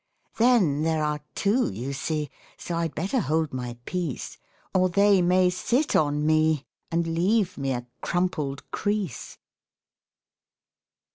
Then 0.39 0.81
there 0.81 1.03
are 1.03 1.19
two, 1.35 1.71
you 1.71 1.93
see, 1.93 2.31
So 2.57 2.75
I'd 2.75 2.95
better 2.95 3.19
hold 3.19 3.53
my 3.53 3.77
peace, 3.85 4.39
Or 4.73 4.89
they 4.89 5.21
may 5.21 5.51
sit 5.51 5.95
on 5.95 6.25
me 6.25 6.65
And 6.89 7.13
leave 7.15 7.55
me 7.55 7.71
a 7.73 7.85
crumpled 8.01 8.63
crease. 8.71 9.37